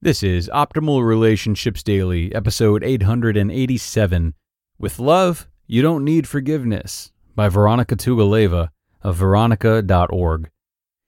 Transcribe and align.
This 0.00 0.22
is 0.22 0.48
Optimal 0.54 1.04
Relationships 1.04 1.82
Daily, 1.82 2.32
episode 2.32 2.84
887. 2.84 4.34
With 4.78 5.00
Love, 5.00 5.48
You 5.66 5.82
Don't 5.82 6.04
Need 6.04 6.28
Forgiveness 6.28 7.10
by 7.34 7.48
Vironika 7.48 7.96
Tugaleva 7.96 8.68
of 9.02 9.18
vironika.org. 9.18 10.50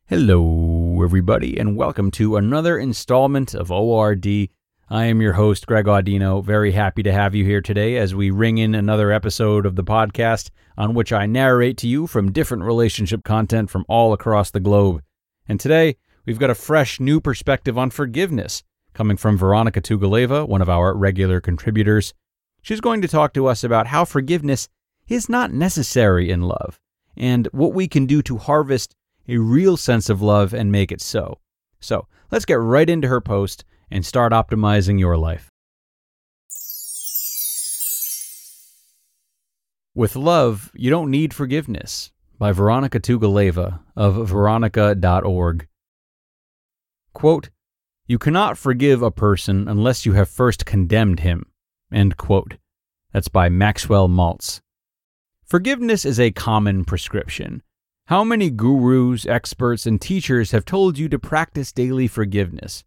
Hello, 0.08 1.04
everybody, 1.04 1.56
and 1.56 1.76
welcome 1.76 2.10
to 2.10 2.36
another 2.36 2.76
installment 2.76 3.54
of 3.54 3.70
ORD. 3.70 4.26
I 4.88 5.04
am 5.04 5.20
your 5.22 5.34
host, 5.34 5.68
Greg 5.68 5.84
Audino. 5.84 6.44
Very 6.44 6.72
happy 6.72 7.04
to 7.04 7.12
have 7.12 7.32
you 7.32 7.44
here 7.44 7.60
today 7.60 7.96
as 7.96 8.12
we 8.12 8.32
ring 8.32 8.58
in 8.58 8.74
another 8.74 9.12
episode 9.12 9.66
of 9.66 9.76
the 9.76 9.84
podcast 9.84 10.50
on 10.76 10.94
which 10.94 11.12
I 11.12 11.26
narrate 11.26 11.76
to 11.76 11.86
you 11.86 12.08
from 12.08 12.32
different 12.32 12.64
relationship 12.64 13.22
content 13.22 13.70
from 13.70 13.84
all 13.88 14.12
across 14.12 14.50
the 14.50 14.58
globe. 14.58 15.00
And 15.46 15.60
today, 15.60 15.96
we've 16.26 16.40
got 16.40 16.50
a 16.50 16.56
fresh 16.56 16.98
new 16.98 17.20
perspective 17.20 17.78
on 17.78 17.90
forgiveness 17.90 18.64
coming 18.94 19.16
from 19.16 19.38
Vironika 19.38 19.80
Tugaleva, 19.80 20.46
one 20.46 20.62
of 20.62 20.68
our 20.68 20.94
regular 20.94 21.40
contributors. 21.40 22.14
She's 22.62 22.80
going 22.80 23.02
to 23.02 23.08
talk 23.08 23.32
to 23.34 23.46
us 23.46 23.64
about 23.64 23.86
how 23.88 24.04
forgiveness 24.04 24.68
is 25.08 25.28
not 25.28 25.52
necessary 25.52 26.30
in 26.30 26.42
love 26.42 26.78
and 27.16 27.48
what 27.52 27.74
we 27.74 27.88
can 27.88 28.06
do 28.06 28.22
to 28.22 28.38
harvest 28.38 28.94
a 29.28 29.38
real 29.38 29.76
sense 29.76 30.08
of 30.08 30.22
love 30.22 30.52
and 30.52 30.72
make 30.72 30.90
it 30.92 31.00
so. 31.00 31.38
So 31.80 32.06
let's 32.30 32.44
get 32.44 32.54
right 32.54 32.88
into 32.88 33.08
her 33.08 33.20
post 33.20 33.64
and 33.90 34.04
start 34.04 34.32
optimizing 34.32 34.98
your 34.98 35.16
life. 35.16 35.50
With 39.94 40.14
Love, 40.14 40.70
You 40.74 40.90
Don't 40.90 41.10
Need 41.10 41.34
Forgiveness 41.34 42.12
by 42.38 42.52
Veronica 42.52 43.00
Tugaleva 43.00 43.80
of 43.96 44.30
vironika.org. 44.30 45.66
Quote, 47.12 47.50
you 48.10 48.18
cannot 48.18 48.58
forgive 48.58 49.02
a 49.02 49.10
person 49.12 49.68
unless 49.68 50.04
you 50.04 50.14
have 50.14 50.28
first 50.28 50.66
condemned 50.66 51.20
him. 51.20 51.46
That's 51.92 53.28
by 53.28 53.48
Maxwell 53.48 54.08
Maltz. 54.08 54.60
Forgiveness 55.44 56.04
is 56.04 56.18
a 56.18 56.32
common 56.32 56.84
prescription. 56.84 57.62
How 58.06 58.24
many 58.24 58.50
gurus, 58.50 59.26
experts, 59.26 59.86
and 59.86 60.00
teachers 60.00 60.50
have 60.50 60.64
told 60.64 60.98
you 60.98 61.08
to 61.08 61.20
practice 61.20 61.70
daily 61.70 62.08
forgiveness? 62.08 62.82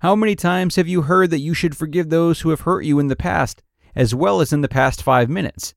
How 0.00 0.16
many 0.16 0.34
times 0.34 0.74
have 0.74 0.88
you 0.88 1.02
heard 1.02 1.30
that 1.30 1.38
you 1.38 1.54
should 1.54 1.76
forgive 1.76 2.10
those 2.10 2.40
who 2.40 2.50
have 2.50 2.62
hurt 2.62 2.84
you 2.84 2.98
in 2.98 3.06
the 3.06 3.14
past, 3.14 3.62
as 3.94 4.16
well 4.16 4.40
as 4.40 4.52
in 4.52 4.62
the 4.62 4.68
past 4.68 5.00
five 5.00 5.30
minutes? 5.30 5.74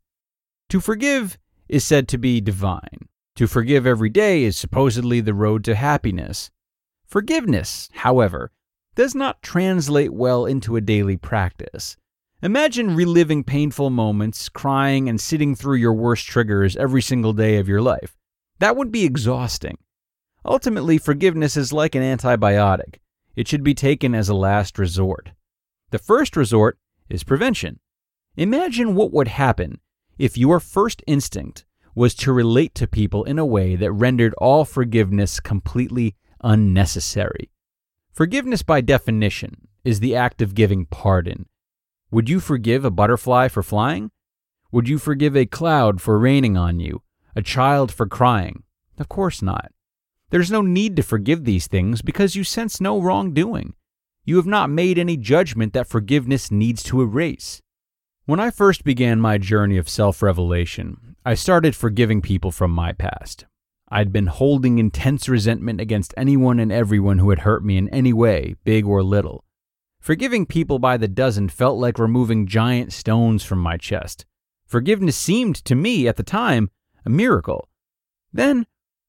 To 0.70 0.80
forgive 0.80 1.38
is 1.68 1.86
said 1.86 2.08
to 2.08 2.18
be 2.18 2.42
divine. 2.42 3.08
To 3.36 3.46
forgive 3.46 3.86
every 3.86 4.10
day 4.10 4.46
is 4.46 4.58
supposedly 4.58 5.22
the 5.22 5.36
road 5.36 5.64
to 5.66 5.76
happiness. 5.76 6.50
Forgiveness, 7.06 7.90
however, 7.94 8.52
does 8.96 9.16
not 9.16 9.42
translate 9.42 10.14
well 10.14 10.46
into 10.46 10.76
a 10.76 10.82
daily 10.82 11.18
practice. 11.18 11.96
Imagine 12.42 12.96
reliving 12.96 13.44
painful 13.44 13.90
moments, 13.90 14.48
crying, 14.48 15.10
and 15.10 15.20
sitting 15.20 15.56
through 15.56 15.76
your 15.76 15.94
worst 15.94 16.26
triggers 16.26 16.78
every 16.78 17.02
single 17.02 17.34
day 17.34 17.58
of 17.58 17.68
your 17.68 17.82
life. 17.82 18.16
That 18.60 18.78
would 18.78 18.92
be 18.92 19.04
exhausting. 19.04 19.78
Ultimately, 20.46 20.98
forgiveness 20.98 21.58
is 21.58 21.74
like 21.74 21.96
an 21.96 22.02
antibiotic. 22.02 23.00
It 23.36 23.48
should 23.48 23.64
be 23.64 23.74
taken 23.74 24.16
as 24.16 24.30
a 24.30 24.34
last 24.34 24.80
resort. 24.80 25.32
The 25.92 26.00
first 26.00 26.38
resort 26.38 26.78
is 27.10 27.24
prevention. 27.24 27.80
Imagine 28.38 28.96
what 28.96 29.12
would 29.12 29.28
happen 29.28 29.80
if 30.18 30.38
your 30.38 30.60
first 30.60 31.04
instinct 31.08 31.66
was 31.96 32.16
to 32.16 32.32
relate 32.32 32.76
to 32.76 32.88
people 32.88 33.24
in 33.26 33.40
a 33.40 33.46
way 33.46 33.76
that 33.76 33.92
rendered 33.92 34.34
all 34.38 34.64
forgiveness 34.64 35.40
completely 35.40 36.16
unnecessary. 36.42 37.50
Forgiveness, 38.19 38.63
by 38.63 38.81
definition, 38.81 39.69
is 39.85 40.02
the 40.02 40.13
act 40.13 40.41
of 40.41 40.53
giving 40.53 40.85
pardon. 40.85 41.46
Would 42.12 42.28
you 42.28 42.41
forgive 42.41 42.84
a 42.84 42.91
butterfly 42.91 43.47
for 43.47 43.63
flying? 43.63 44.12
Would 44.74 44.90
you 44.90 44.97
forgive 44.97 45.38
a 45.38 45.46
cloud 45.46 46.02
for 46.02 46.19
raining 46.19 46.57
on 46.57 46.81
you? 46.81 47.02
A 47.34 47.41
child 47.41 47.94
for 47.94 48.06
crying? 48.06 48.63
Of 48.97 49.07
course 49.07 49.41
not. 49.41 49.72
There's 50.31 50.52
no 50.52 50.62
need 50.62 50.97
to 50.97 51.02
forgive 51.02 51.46
these 51.46 51.68
things 51.68 52.02
because 52.02 52.35
you 52.35 52.44
sense 52.44 52.81
no 52.81 53.00
wrongdoing. 53.02 53.74
You 54.25 54.36
have 54.36 54.46
not 54.46 54.69
made 54.69 55.00
any 55.00 55.16
judgment 55.16 55.72
that 55.72 55.88
forgiveness 55.88 56.51
needs 56.51 56.84
to 56.84 57.01
erase. 57.01 57.62
When 58.25 58.41
I 58.41 58.51
first 58.51 58.84
began 58.84 59.22
my 59.22 59.38
journey 59.38 59.78
of 59.78 59.88
self 59.88 60.22
revelation, 60.22 61.16
I 61.25 61.36
started 61.36 61.74
forgiving 61.74 62.22
people 62.22 62.51
from 62.51 62.72
my 62.72 62.91
past. 62.91 63.46
I'd 63.92 64.14
been 64.14 64.28
holding 64.28 64.78
intense 64.78 65.28
resentment 65.28 65.82
against 65.82 66.14
anyone 66.16 66.60
and 66.60 66.72
everyone 66.72 67.20
who 67.20 67.32
had 67.32 67.40
hurt 67.40 67.66
me 67.66 67.78
in 67.78 67.90
any 67.90 68.14
way, 68.14 68.56
big 68.64 68.86
or 68.86 69.02
little. 69.02 69.44
Forgiving 70.00 70.46
people 70.46 70.80
by 70.80 70.98
the 70.98 71.08
dozen 71.08 71.50
felt 71.50 71.78
like 71.78 72.00
removing 72.00 72.48
giant 72.48 72.94
stones 72.94 73.44
from 73.44 73.60
my 73.60 73.78
chest. 73.78 74.26
Forgiveness 74.66 75.18
seemed, 75.18 75.56
to 75.66 75.76
me 75.76 76.08
at 76.08 76.18
the 76.18 76.24
time, 76.24 76.70
a 77.06 77.10
miracle. 77.10 77.68
Then, 78.32 78.68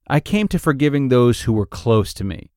I 0.09 0.21
came 0.21 0.49
to 0.49 0.59
forgiving 0.59 1.09
those 1.09 1.43
who 1.43 1.53
were 1.53 1.67
close 1.67 2.15
to 2.15 2.25
me. 2.25 2.51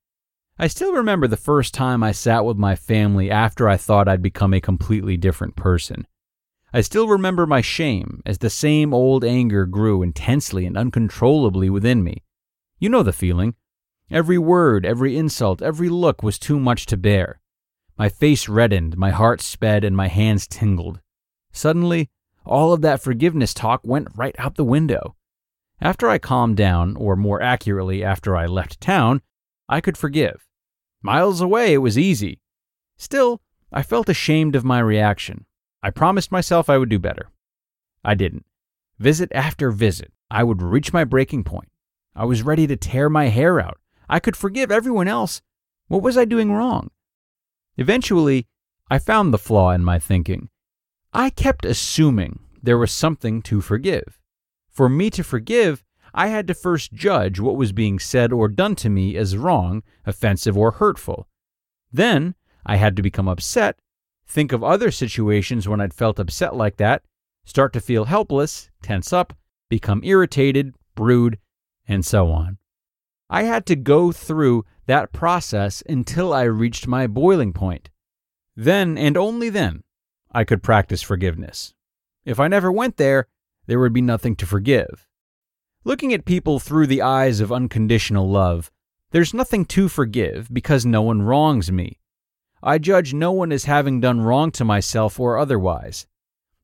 I 0.57 0.67
still 0.67 0.93
remember 0.93 1.27
the 1.27 1.35
first 1.35 1.73
time 1.73 2.03
I 2.03 2.13
sat 2.13 2.45
with 2.45 2.57
my 2.57 2.75
family 2.75 3.29
after 3.29 3.67
I 3.67 3.75
thought 3.75 4.07
I'd 4.07 4.21
become 4.21 4.53
a 4.53 4.61
completely 4.61 5.17
different 5.17 5.55
person. 5.55 6.07
I 6.75 6.81
still 6.81 7.07
remember 7.07 7.45
my 7.45 7.61
shame 7.61 8.23
as 8.25 8.39
the 8.39 8.49
same 8.49 8.95
old 8.95 9.23
anger 9.23 9.67
grew 9.67 10.01
intensely 10.01 10.65
and 10.65 10.75
uncontrollably 10.75 11.69
within 11.69 12.03
me. 12.03 12.23
You 12.79 12.89
know 12.89 13.03
the 13.03 13.13
feeling. 13.13 13.53
Every 14.09 14.39
word, 14.39 14.83
every 14.83 15.15
insult, 15.15 15.61
every 15.61 15.87
look 15.87 16.23
was 16.23 16.39
too 16.39 16.59
much 16.59 16.87
to 16.87 16.97
bear. 16.97 17.39
My 17.95 18.09
face 18.09 18.49
reddened, 18.49 18.97
my 18.97 19.11
heart 19.11 19.39
sped, 19.39 19.83
and 19.83 19.95
my 19.95 20.07
hands 20.07 20.47
tingled. 20.47 20.99
Suddenly, 21.51 22.09
all 22.43 22.73
of 22.73 22.81
that 22.81 23.03
forgiveness 23.03 23.53
talk 23.53 23.81
went 23.83 24.07
right 24.15 24.35
out 24.39 24.55
the 24.55 24.63
window. 24.63 25.15
After 25.79 26.09
I 26.09 26.17
calmed 26.17 26.57
down, 26.57 26.95
or 26.95 27.15
more 27.15 27.39
accurately, 27.39 28.03
after 28.03 28.35
I 28.35 28.47
left 28.47 28.81
town, 28.81 29.21
I 29.69 29.79
could 29.79 29.97
forgive. 29.97 30.47
Miles 31.03 31.39
away, 31.39 31.73
it 31.73 31.77
was 31.77 31.99
easy. 31.99 32.41
Still, 32.97 33.41
I 33.71 33.83
felt 33.83 34.09
ashamed 34.09 34.55
of 34.55 34.65
my 34.65 34.79
reaction. 34.79 35.45
I 35.83 35.89
promised 35.89 36.31
myself 36.31 36.69
I 36.69 36.77
would 36.77 36.87
do 36.87 36.97
better. 36.97 37.29
I 38.05 38.15
didn't. 38.15 38.45
Visit 38.99 39.29
after 39.35 39.69
visit, 39.69 40.13
I 40.31 40.43
would 40.45 40.61
reach 40.61 40.93
my 40.93 41.03
breaking 41.03 41.43
point. 41.43 41.69
I 42.15 42.23
was 42.23 42.41
ready 42.41 42.65
to 42.67 42.77
tear 42.77 43.09
my 43.09 43.25
hair 43.25 43.59
out. 43.59 43.77
I 44.09 44.21
could 44.21 44.37
forgive 44.37 44.71
everyone 44.71 45.09
else. 45.09 45.41
What 45.89 46.01
was 46.01 46.17
I 46.17 46.23
doing 46.23 46.53
wrong? 46.53 46.89
Eventually, 47.75 48.47
I 48.89 48.97
found 48.97 49.33
the 49.33 49.37
flaw 49.37 49.71
in 49.71 49.83
my 49.83 49.99
thinking. 49.99 50.49
I 51.11 51.29
kept 51.29 51.65
assuming 51.65 52.39
there 52.61 52.77
was 52.77 52.91
something 52.91 53.41
to 53.43 53.59
forgive. 53.59 54.19
For 54.69 54.87
me 54.87 55.09
to 55.09 55.23
forgive, 55.23 55.83
I 56.13 56.27
had 56.27 56.47
to 56.47 56.53
first 56.53 56.93
judge 56.93 57.41
what 57.41 57.57
was 57.57 57.73
being 57.73 57.99
said 57.99 58.31
or 58.31 58.47
done 58.47 58.75
to 58.75 58.89
me 58.89 59.17
as 59.17 59.35
wrong, 59.35 59.83
offensive, 60.05 60.57
or 60.57 60.71
hurtful. 60.71 61.27
Then 61.91 62.35
I 62.65 62.77
had 62.77 62.95
to 62.95 63.01
become 63.01 63.27
upset 63.27 63.79
think 64.27 64.51
of 64.51 64.63
other 64.63 64.91
situations 64.91 65.67
when 65.67 65.81
I'd 65.81 65.93
felt 65.93 66.19
upset 66.19 66.55
like 66.55 66.77
that, 66.77 67.03
start 67.45 67.73
to 67.73 67.81
feel 67.81 68.05
helpless, 68.05 68.69
tense 68.81 69.13
up, 69.13 69.33
become 69.69 70.01
irritated, 70.03 70.73
brood, 70.95 71.37
and 71.87 72.05
so 72.05 72.31
on. 72.31 72.57
I 73.29 73.43
had 73.43 73.65
to 73.67 73.75
go 73.75 74.11
through 74.11 74.65
that 74.85 75.11
process 75.11 75.81
until 75.87 76.33
I 76.33 76.43
reached 76.43 76.87
my 76.87 77.07
boiling 77.07 77.53
point. 77.53 77.89
Then, 78.55 78.97
and 78.97 79.17
only 79.17 79.49
then, 79.49 79.83
I 80.31 80.43
could 80.43 80.61
practice 80.61 81.01
forgiveness. 81.01 81.73
If 82.25 82.39
I 82.39 82.47
never 82.47 82.71
went 82.71 82.97
there, 82.97 83.27
there 83.65 83.79
would 83.79 83.93
be 83.93 84.01
nothing 84.01 84.35
to 84.37 84.45
forgive. 84.45 85.07
Looking 85.83 86.13
at 86.13 86.25
people 86.25 86.59
through 86.59 86.87
the 86.87 87.01
eyes 87.01 87.39
of 87.39 87.51
unconditional 87.51 88.29
love, 88.29 88.71
there's 89.11 89.33
nothing 89.33 89.65
to 89.65 89.89
forgive 89.89 90.53
because 90.53 90.85
no 90.85 91.01
one 91.01 91.21
wrongs 91.21 91.71
me. 91.71 91.99
I 92.65 92.77
judge 92.77 93.13
no 93.13 93.33
one 93.33 93.51
as 93.51 93.65
having 93.65 93.99
done 93.99 94.21
wrong 94.21 94.49
to 94.51 94.63
myself 94.63 95.19
or 95.19 95.37
otherwise. 95.37 96.07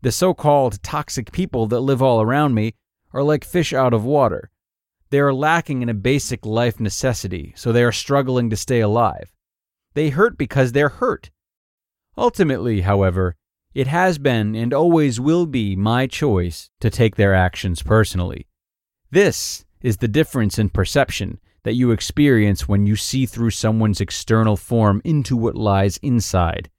The 0.02 0.14
so 0.14 0.34
called 0.34 0.82
toxic 0.82 1.34
people 1.34 1.68
that 1.68 1.82
live 1.82 2.02
all 2.02 2.22
around 2.22 2.54
me 2.54 2.76
are 3.12 3.22
like 3.22 3.44
fish 3.44 3.74
out 3.74 3.94
of 3.94 4.06
water. 4.06 4.50
They 5.10 5.20
are 5.20 5.34
lacking 5.34 5.82
in 5.82 5.90
a 5.90 5.94
basic 5.94 6.46
life 6.46 6.80
necessity, 6.80 7.52
so 7.58 7.74
they 7.74 7.84
are 7.84 7.92
struggling 7.92 8.50
to 8.50 8.56
stay 8.56 8.80
alive. 8.80 9.34
They 9.94 10.10
hurt 10.10 10.38
because 10.38 10.72
they're 10.72 10.88
hurt. 10.88 11.32
Ultimately, 12.18 12.82
however, 12.82 13.36
it 13.74 13.88
has 13.88 14.20
been 14.20 14.56
and 14.56 14.74
always 14.74 15.20
will 15.20 15.48
be 15.48 15.76
my 15.76 16.08
choice 16.08 16.70
to 16.80 16.90
take 16.90 17.18
their 17.18 17.34
actions 17.36 17.84
personally. 17.84 18.48
This 19.12 19.66
is 19.82 19.98
the 19.98 20.08
difference 20.08 20.58
in 20.58 20.70
perception 20.70 21.40
that 21.64 21.76
you 21.76 21.92
experience 21.92 22.68
when 22.68 22.86
you 22.86 22.96
see 22.96 23.26
through 23.26 23.52
someone's 23.52 24.02
external 24.02 24.56
form 24.56 25.02
into 25.04 25.36
what 25.36 25.56
lies 25.56 25.98
inside. 25.98 26.70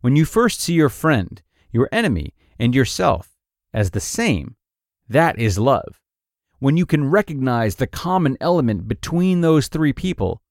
When 0.00 0.16
you 0.16 0.24
first 0.24 0.60
see 0.60 0.74
your 0.74 0.88
friend, 0.88 1.42
your 1.72 1.88
enemy, 1.92 2.34
and 2.58 2.74
yourself 2.74 3.36
as 3.72 3.90
the 3.90 4.00
same, 4.00 4.56
that 5.08 5.38
is 5.38 5.58
love. 5.58 6.00
When 6.58 6.76
you 6.76 6.86
can 6.86 7.10
recognize 7.10 7.76
the 7.76 7.86
common 7.86 8.36
element 8.40 8.88
between 8.88 9.40
those 9.40 9.68
three 9.68 9.92
people, 9.92 10.42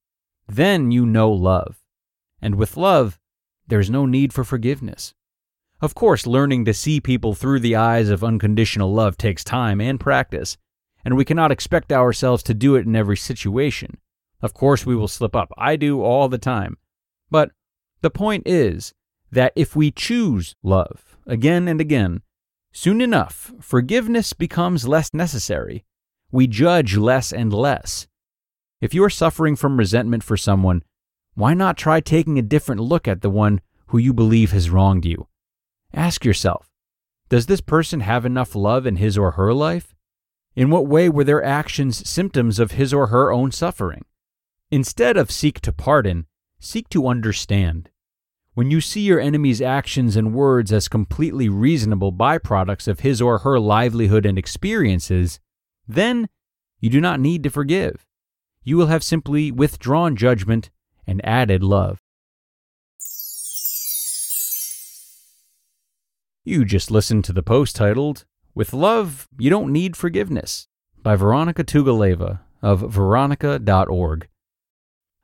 then 0.48 0.90
you 0.90 1.04
know 1.04 1.30
love. 1.30 1.82
And 2.40 2.54
with 2.54 2.76
love, 2.76 3.18
there's 3.66 3.90
no 3.90 4.06
need 4.06 4.32
for 4.32 4.44
forgiveness. 4.44 5.14
Of 5.80 5.94
course, 5.94 6.26
learning 6.26 6.64
to 6.66 6.74
see 6.74 7.00
people 7.00 7.34
through 7.34 7.60
the 7.60 7.76
eyes 7.76 8.08
of 8.08 8.24
unconditional 8.24 8.92
love 8.92 9.16
takes 9.16 9.44
time 9.44 9.80
and 9.80 10.00
practice, 10.00 10.56
and 11.06 11.16
we 11.16 11.24
cannot 11.24 11.52
expect 11.52 11.92
ourselves 11.92 12.42
to 12.42 12.52
do 12.52 12.74
it 12.74 12.84
in 12.84 12.96
every 12.96 13.16
situation. 13.16 13.98
Of 14.42 14.54
course, 14.54 14.84
we 14.84 14.96
will 14.96 15.06
slip 15.06 15.36
up. 15.36 15.52
I 15.56 15.76
do 15.76 16.02
all 16.02 16.28
the 16.28 16.36
time. 16.36 16.78
But 17.30 17.52
the 18.00 18.10
point 18.10 18.42
is 18.44 18.92
that 19.30 19.52
if 19.54 19.76
we 19.76 19.92
choose 19.92 20.56
love 20.64 21.16
again 21.24 21.68
and 21.68 21.80
again, 21.80 22.22
soon 22.72 23.00
enough, 23.00 23.52
forgiveness 23.60 24.32
becomes 24.32 24.88
less 24.88 25.14
necessary. 25.14 25.84
We 26.32 26.48
judge 26.48 26.96
less 26.96 27.32
and 27.32 27.52
less. 27.52 28.08
If 28.80 28.92
you 28.92 29.04
are 29.04 29.10
suffering 29.10 29.54
from 29.54 29.76
resentment 29.76 30.24
for 30.24 30.36
someone, 30.36 30.82
why 31.34 31.54
not 31.54 31.76
try 31.76 32.00
taking 32.00 32.36
a 32.36 32.42
different 32.42 32.80
look 32.80 33.06
at 33.06 33.20
the 33.22 33.30
one 33.30 33.60
who 33.86 33.98
you 33.98 34.12
believe 34.12 34.50
has 34.50 34.70
wronged 34.70 35.04
you? 35.04 35.28
Ask 35.94 36.24
yourself 36.24 36.68
Does 37.28 37.46
this 37.46 37.60
person 37.60 38.00
have 38.00 38.26
enough 38.26 38.56
love 38.56 38.86
in 38.86 38.96
his 38.96 39.16
or 39.16 39.32
her 39.32 39.54
life? 39.54 39.95
In 40.56 40.70
what 40.70 40.86
way 40.86 41.10
were 41.10 41.22
their 41.22 41.44
actions 41.44 42.08
symptoms 42.08 42.58
of 42.58 42.72
his 42.72 42.94
or 42.94 43.08
her 43.08 43.30
own 43.30 43.52
suffering? 43.52 44.06
Instead 44.70 45.18
of 45.18 45.30
seek 45.30 45.60
to 45.60 45.72
pardon, 45.72 46.26
seek 46.58 46.88
to 46.88 47.06
understand. 47.06 47.90
When 48.54 48.70
you 48.70 48.80
see 48.80 49.02
your 49.02 49.20
enemy's 49.20 49.60
actions 49.60 50.16
and 50.16 50.32
words 50.32 50.72
as 50.72 50.88
completely 50.88 51.50
reasonable 51.50 52.10
byproducts 52.10 52.88
of 52.88 53.00
his 53.00 53.20
or 53.20 53.40
her 53.40 53.60
livelihood 53.60 54.24
and 54.24 54.38
experiences, 54.38 55.40
then 55.86 56.26
you 56.80 56.88
do 56.88 57.02
not 57.02 57.20
need 57.20 57.42
to 57.42 57.50
forgive. 57.50 58.06
You 58.64 58.78
will 58.78 58.86
have 58.86 59.04
simply 59.04 59.52
withdrawn 59.52 60.16
judgment 60.16 60.70
and 61.06 61.22
added 61.22 61.62
love. 61.62 61.98
You 66.44 66.64
just 66.64 66.90
listened 66.90 67.24
to 67.24 67.34
the 67.34 67.42
post 67.42 67.76
titled, 67.76 68.24
With 68.56 68.72
Love, 68.72 69.28
You 69.38 69.50
Don't 69.50 69.70
Need 69.70 69.98
Forgiveness 69.98 70.66
by 71.02 71.14
Vironika 71.14 71.62
Tugaleva 71.62 72.40
of 72.62 72.80
vironika.org. 72.80 74.28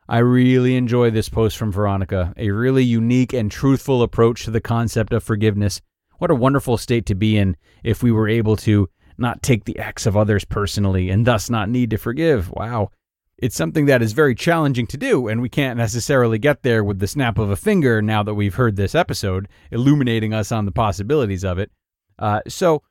I 0.07 0.19
really 0.19 0.77
enjoy 0.77 1.11
this 1.11 1.31
post 1.31 1.57
from 1.57 1.73
Vironika, 1.73 2.35
a 2.37 2.51
really 2.51 2.85
unique 2.85 3.33
and 3.33 3.51
truthful 3.51 4.03
approach 4.03 4.45
to 4.45 4.51
the 4.51 4.61
concept 4.61 5.15
of 5.15 5.25
forgiveness. 5.25 5.81
What 6.19 6.31
a 6.31 6.35
wonderful 6.35 6.77
state 6.77 7.07
to 7.07 7.15
be 7.15 7.39
in 7.39 7.57
if 7.83 8.03
we 8.03 8.13
were 8.13 8.29
able 8.29 8.55
to 8.59 8.91
not 9.17 9.43
take 9.43 9.65
the 9.65 9.79
acts 9.79 10.05
of 10.05 10.15
others 10.15 10.45
personally 10.45 11.09
and 11.09 11.27
thus 11.27 11.49
not 11.49 11.71
need 11.71 11.89
to 11.89 11.97
forgive. 11.97 12.51
Wow 12.51 12.91
it's 13.39 13.57
something 13.57 13.87
that 13.87 14.03
is 14.03 14.13
very 14.13 14.37
challenging 14.37 14.87
to 14.87 14.97
do, 14.97 15.27
and 15.27 15.43
we 15.43 15.49
can't 15.49 15.77
necessarily 15.77 16.39
get 16.39 16.63
there 16.63 16.85
with 16.85 17.01
the 17.01 17.09
snap 17.09 17.39
of 17.39 17.51
a 17.51 17.57
finger 17.57 18.01
now 18.01 18.23
that 18.23 18.35
we've 18.35 18.55
heard 18.55 18.77
this 18.77 18.95
episode, 18.95 19.49
illuminating 19.73 20.33
us 20.33 20.53
on 20.53 20.65
the 20.65 20.71
possibilities 20.71 21.45
of 21.45 21.59
it. 21.59 21.73
Uh, 22.21 22.41
so, 22.47 22.85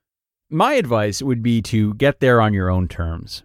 my 0.51 0.73
advice 0.73 1.21
would 1.21 1.41
be 1.41 1.61
to 1.63 1.93
get 1.95 2.19
there 2.19 2.41
on 2.41 2.53
your 2.53 2.69
own 2.69 2.87
terms. 2.87 3.43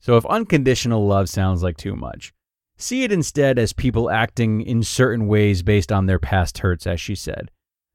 So, 0.00 0.16
if 0.16 0.26
unconditional 0.26 1.06
love 1.06 1.28
sounds 1.28 1.62
like 1.62 1.76
too 1.76 1.96
much, 1.96 2.32
see 2.76 3.02
it 3.02 3.12
instead 3.12 3.58
as 3.58 3.72
people 3.72 4.10
acting 4.10 4.62
in 4.62 4.82
certain 4.82 5.26
ways 5.26 5.62
based 5.62 5.92
on 5.92 6.06
their 6.06 6.18
past 6.18 6.58
hurts, 6.58 6.86
as 6.86 7.00
she 7.00 7.14
said, 7.14 7.50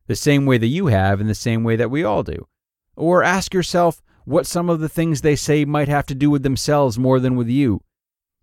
the 0.08 0.16
same 0.16 0.46
way 0.46 0.58
that 0.58 0.68
you 0.68 0.88
have, 0.88 1.20
and 1.20 1.30
the 1.30 1.36
same 1.36 1.64
way 1.64 1.76
that 1.76 1.92
we 1.92 2.04
all 2.04 2.24
do. 2.24 2.48
Or 2.96 3.24
ask 3.24 3.54
yourself 3.54 4.02
what 4.26 4.46
some 4.46 4.70
of 4.70 4.80
the 4.80 4.90
things 4.90 5.22
they 5.22 5.36
say 5.36 5.66
might 5.66 5.88
have 5.88 6.06
to 6.08 6.16
do 6.16 6.30
with 6.30 6.44
themselves 6.44 7.00
more 7.00 7.20
than 7.20 7.36
with 7.36 7.48
you 7.48 7.82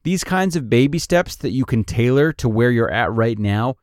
these 0.09 0.25
kinds 0.25 0.56
of 0.56 0.71
baby 0.71 0.99
steps 0.99 1.37
that 1.37 1.50
you 1.50 1.64
can 1.64 1.85
tailor 1.85 2.32
to 2.32 2.49
where 2.49 2.71
you're 2.71 2.91
at 2.91 3.12
right 3.12 3.38
now 3.38 3.75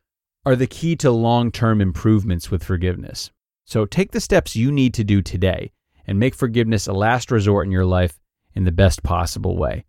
are 0.44 0.56
the 0.56 0.66
key 0.66 0.96
to 0.96 1.10
long 1.10 1.52
term 1.52 1.80
improvements 1.80 2.50
with 2.50 2.64
forgiveness. 2.64 3.30
So 3.64 3.84
take 3.84 4.12
the 4.12 4.20
steps 4.20 4.56
you 4.56 4.72
need 4.72 4.94
to 4.94 5.04
do 5.04 5.22
today 5.22 5.72
and 6.06 6.18
make 6.18 6.34
forgiveness 6.34 6.86
a 6.86 6.92
last 6.92 7.30
resort 7.30 7.66
in 7.66 7.72
your 7.72 7.84
life 7.84 8.18
in 8.54 8.64
the 8.64 8.72
best 8.72 9.02
possible 9.02 9.56
way. 9.56 9.84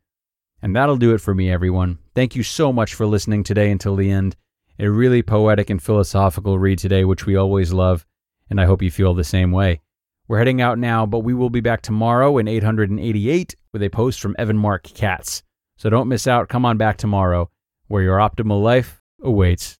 And 0.61 0.75
that'll 0.75 0.97
do 0.97 1.13
it 1.13 1.21
for 1.21 1.33
me, 1.33 1.51
everyone. 1.51 1.99
Thank 2.15 2.35
you 2.35 2.43
so 2.43 2.73
much 2.73 2.95
for 2.95 3.05
listening 3.05 3.43
today 3.43 3.71
until 3.71 3.95
the 3.95 4.09
end. 4.09 4.35
A 4.79 4.89
really 4.89 5.21
poetic 5.21 5.69
and 5.69 5.81
philosophical 5.81 6.59
read 6.59 6.79
today, 6.79 7.05
which 7.05 7.25
we 7.25 7.35
always 7.35 7.71
love, 7.71 8.05
and 8.49 8.59
I 8.59 8.65
hope 8.65 8.81
you 8.81 8.91
feel 8.91 9.13
the 9.13 9.23
same 9.23 9.51
way. 9.51 9.81
We're 10.27 10.39
heading 10.39 10.61
out 10.61 10.77
now, 10.77 11.05
but 11.05 11.19
we 11.19 11.33
will 11.33 11.49
be 11.49 11.61
back 11.61 11.81
tomorrow 11.81 12.37
in 12.37 12.47
888 12.47 13.55
with 13.71 13.81
a 13.81 13.89
post 13.89 14.19
from 14.19 14.35
Evan 14.37 14.57
Marc 14.57 14.83
Katz. 14.83 15.41
So 15.77 15.89
don't 15.89 16.09
miss 16.09 16.27
out. 16.27 16.49
Come 16.49 16.65
on 16.65 16.77
back 16.77 16.97
tomorrow 16.97 17.49
where 17.87 18.03
your 18.03 18.17
optimal 18.17 18.61
life 18.61 19.01
awaits. 19.21 19.77